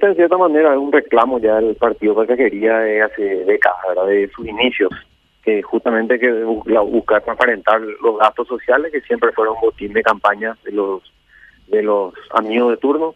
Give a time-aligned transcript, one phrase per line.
[0.00, 4.46] esta cierta manera un reclamo ya del partido que quería de hace décadas, de sus
[4.46, 4.90] inicios,
[5.42, 10.72] que justamente que buscar transparentar los gastos sociales que siempre fueron botín de campaña de
[10.72, 11.02] los
[11.68, 13.14] de los amigos de turno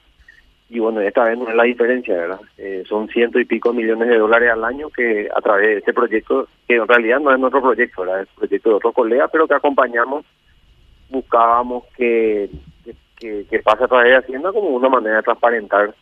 [0.68, 2.40] y bueno, esta vez no es la diferencia, ¿verdad?
[2.58, 5.92] Eh, son ciento y pico millones de dólares al año que a través de este
[5.92, 8.22] proyecto, que en realidad no es nuestro proyecto, ¿verdad?
[8.22, 10.24] Es el proyecto de otro colega, pero que acompañamos,
[11.10, 12.48] buscábamos que,
[13.24, 15.94] que, que pase a través de Hacienda como una manera de transparentar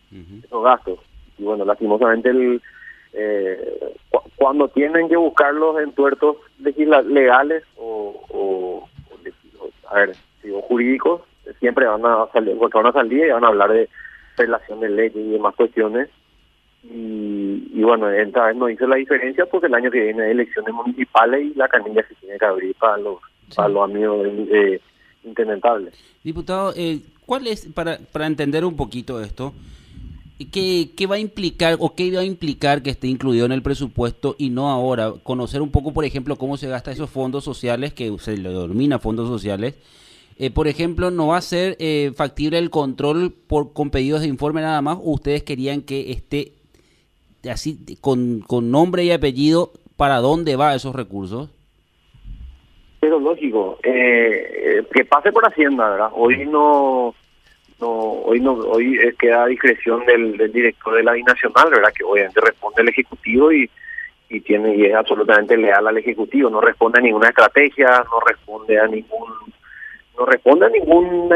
[0.45, 0.99] esos gastos.
[1.39, 2.61] Y bueno, lastimosamente el,
[3.13, 3.95] eh,
[4.35, 8.89] cuando tienen que buscar los entuertos legales o, o,
[9.89, 11.23] a ver, digo, jurídicos,
[11.61, 13.89] siempre van a salir, encontrar una salida y van a hablar de
[14.37, 16.09] relación de leyes y demás cuestiones.
[16.83, 20.75] Y, bueno, esta vez no hizo la diferencia porque el año que viene hay elecciones
[20.75, 23.19] municipales y la canilla se tiene que abrir para los,
[23.55, 24.27] para los amigos
[25.25, 25.93] eh,
[26.25, 29.53] Diputado, eh, ¿cuál es, para, para entender un poquito esto,
[30.51, 33.63] ¿Qué, ¿qué, va a implicar o qué va a implicar que esté incluido en el
[33.63, 35.13] presupuesto y no ahora?
[35.23, 38.99] Conocer un poco, por ejemplo, cómo se gasta esos fondos sociales, que se le denomina
[38.99, 39.77] fondos sociales,
[40.39, 44.29] eh, por ejemplo, ¿no va a ser eh, factible el control por con pedidos de
[44.29, 44.99] informe nada más?
[44.99, 46.55] ¿O ustedes querían que esté
[47.49, 51.51] así con, con nombre y apellido para dónde va esos recursos?
[53.21, 56.11] Lógico, eh, que pase por Hacienda, ¿verdad?
[56.13, 57.15] Hoy no,
[57.81, 61.93] no hoy no hoy queda a discreción del, del, director de la binacional, ¿verdad?
[61.97, 63.69] Que obviamente responde el ejecutivo y
[64.33, 68.81] y tiene y es absolutamente leal al ejecutivo, no responde a ninguna estrategia, no responde
[68.81, 69.29] a ningún
[70.19, 71.31] no responde a ningún,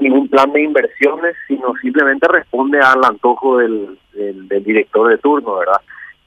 [0.00, 5.80] ningún plan de inversiones, sino simplemente responde al antojo del, del, director de turno, ¿verdad?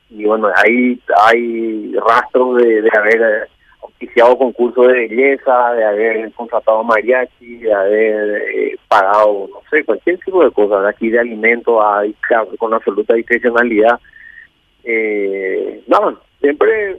[0.10, 3.50] Y bueno, ahí hay rastros de, de haber
[3.96, 10.20] oficiado concursos de belleza, de haber contratado mariachi, de haber eh, pagado, no sé, cualquier
[10.20, 12.04] tipo de cosas, de aquí de alimentos a,
[12.58, 14.00] con absoluta discrecionalidad.
[14.84, 16.98] Eh, no, siempre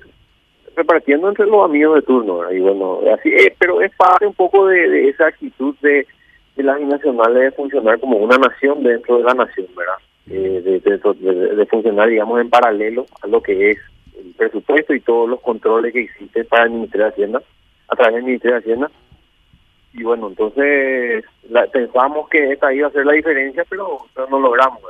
[0.75, 4.67] repartiendo entre los amigos de turno, y bueno, así es, pero es parte un poco
[4.67, 6.07] de, esa actitud de,
[6.57, 9.95] de las binacionales de funcionar como una nación dentro de la nación, ¿verdad?
[10.29, 13.79] Eh, de, funcionar, digamos, en paralelo a lo que es
[14.37, 17.43] presupuesto y todos los controles que existen para el Ministerio de Hacienda,
[17.89, 18.91] a través del Ministerio de Hacienda.
[19.93, 21.25] Y bueno, entonces
[21.73, 23.99] pensamos que esta iba a ser la diferencia, pero,
[24.31, 24.81] no logramos,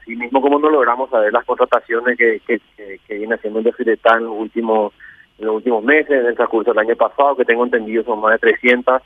[0.00, 2.60] así mismo como no logramos saber las contrataciones que, que,
[3.06, 4.92] que, viene haciendo el Defidetán en los últimos
[5.38, 8.32] en los últimos meses, en el transcurso del año pasado, que tengo entendido son más
[8.32, 9.00] de 300.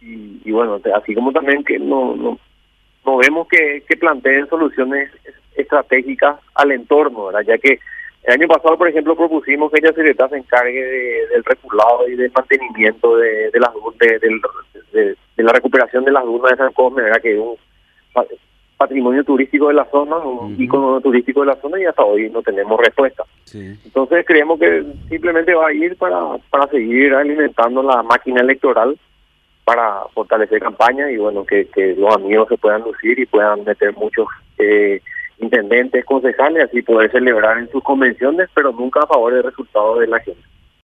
[0.00, 2.38] Y, y bueno, así como también que no, no,
[3.04, 5.10] no vemos que, que planteen soluciones
[5.54, 7.42] estratégicas al entorno, ¿verdad?
[7.46, 7.78] ya que
[8.24, 12.30] el año pasado, por ejemplo, propusimos que ella se encargue de, del regulado y del
[12.32, 13.72] mantenimiento de, de, las,
[14.92, 17.20] de, la recuperación de las dunas de San Cosme, ¿verdad?
[17.20, 17.56] que es un
[18.76, 22.42] patrimonio turístico de la zona, un icono turístico de la zona y hasta hoy no
[22.42, 23.24] tenemos respuesta.
[23.52, 28.96] Entonces creemos que simplemente va a ir para, para seguir alimentando la máquina electoral
[29.64, 33.96] para fortalecer campaña y bueno, que, que los amigos se puedan lucir y puedan meter
[33.96, 34.26] muchos
[34.58, 35.00] eh,
[35.42, 40.06] intendentes, concejales, así poder celebrar en sus convenciones, pero nunca a favor del resultado de
[40.06, 40.51] la gente.